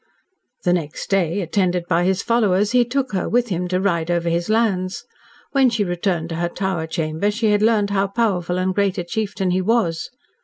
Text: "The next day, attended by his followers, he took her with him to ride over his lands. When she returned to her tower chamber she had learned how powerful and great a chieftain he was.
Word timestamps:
"The 0.63 0.73
next 0.73 1.11
day, 1.11 1.41
attended 1.41 1.85
by 1.87 2.05
his 2.05 2.23
followers, 2.23 2.71
he 2.71 2.83
took 2.83 3.13
her 3.13 3.29
with 3.29 3.49
him 3.49 3.67
to 3.67 3.79
ride 3.79 4.09
over 4.09 4.29
his 4.29 4.49
lands. 4.49 5.05
When 5.51 5.69
she 5.69 5.83
returned 5.83 6.29
to 6.29 6.37
her 6.41 6.49
tower 6.49 6.87
chamber 6.87 7.29
she 7.29 7.51
had 7.51 7.61
learned 7.61 7.91
how 7.91 8.07
powerful 8.07 8.57
and 8.57 8.73
great 8.73 8.97
a 8.97 9.03
chieftain 9.03 9.51
he 9.51 9.61
was. 9.61 10.09